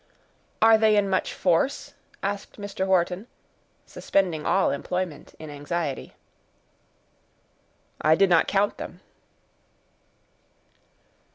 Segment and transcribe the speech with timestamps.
[0.63, 1.93] "Are they in much force?"
[2.23, 2.87] asked Mr.
[2.87, 3.27] Wharton,
[3.85, 6.15] suspending all employment in anxiety.
[8.01, 9.01] "I did not count them."